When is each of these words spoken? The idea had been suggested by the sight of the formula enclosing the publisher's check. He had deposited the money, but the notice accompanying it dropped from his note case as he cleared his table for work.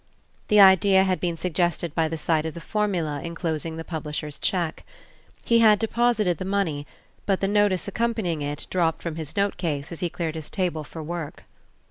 The 0.47 0.59
idea 0.59 1.03
had 1.03 1.19
been 1.19 1.37
suggested 1.37 1.93
by 1.93 2.07
the 2.07 2.17
sight 2.17 2.47
of 2.47 2.55
the 2.55 2.59
formula 2.59 3.21
enclosing 3.23 3.77
the 3.77 3.83
publisher's 3.83 4.39
check. 4.39 4.83
He 5.45 5.59
had 5.59 5.77
deposited 5.77 6.39
the 6.39 6.43
money, 6.43 6.87
but 7.27 7.39
the 7.39 7.47
notice 7.47 7.87
accompanying 7.87 8.41
it 8.41 8.65
dropped 8.71 9.03
from 9.03 9.15
his 9.15 9.37
note 9.37 9.57
case 9.57 9.91
as 9.91 9.99
he 9.99 10.09
cleared 10.09 10.33
his 10.33 10.49
table 10.49 10.83
for 10.83 11.03
work. 11.03 11.43